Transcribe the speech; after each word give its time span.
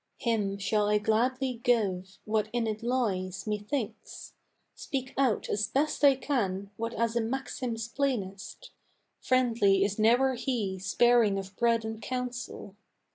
Him 0.17 0.57
shall 0.57 0.89
I 0.89 0.97
gladly 0.97 1.61
give 1.63 2.17
what 2.25 2.49
in 2.53 2.65
it 2.65 2.81
lies, 2.81 3.45
methinks; 3.45 4.33
Speak 4.73 5.13
out 5.15 5.47
as 5.47 5.67
best 5.67 6.03
I 6.03 6.15
can 6.15 6.71
what 6.75 6.95
as 6.95 7.15
a 7.15 7.21
maxim's 7.21 7.87
plainest: 7.87 8.71
Friendly 9.19 9.83
is 9.83 9.99
never 9.99 10.33
he 10.33 10.79
sparing 10.79 11.37
of 11.37 11.55
bread 11.55 11.85
and 11.85 12.01
counsel. 12.01 12.75